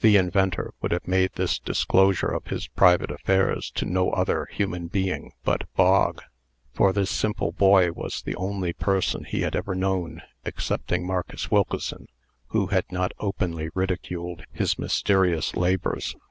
The 0.00 0.18
inventor 0.18 0.74
would 0.82 0.92
have 0.92 1.08
made 1.08 1.30
this 1.36 1.58
disclosure 1.58 2.28
of 2.28 2.48
his 2.48 2.68
private 2.68 3.10
affairs 3.10 3.70
to 3.76 3.86
no 3.86 4.10
other 4.10 4.44
human 4.52 4.88
being 4.88 5.32
but 5.44 5.62
Bog; 5.74 6.20
for 6.74 6.92
this 6.92 7.10
simple 7.10 7.52
boy 7.52 7.90
was 7.92 8.20
the 8.20 8.36
only 8.36 8.74
person 8.74 9.24
he 9.24 9.40
had 9.40 9.56
ever 9.56 9.74
known 9.74 10.20
(excepting 10.44 11.06
Marcus 11.06 11.50
Wilkeson) 11.50 12.08
who 12.48 12.66
had 12.66 12.84
not 12.92 13.12
openly 13.18 13.70
ridiculed 13.74 14.44
his 14.52 14.78
mysterious 14.78 15.56
labors. 15.56 16.14